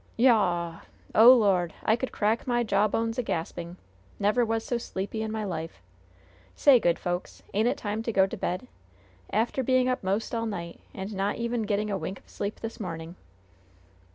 [0.17, 0.79] "Yaw!
[1.13, 1.75] Oh, Lord!
[1.83, 3.77] I could crack my jawbones a gasping!
[4.17, 5.79] Never was so sleepy in my life!
[6.55, 8.67] Say, good folks, ain't it time to go to bed?
[9.31, 12.79] After being up most all night, and not even getting a wink of sleep this
[12.79, 13.15] morning."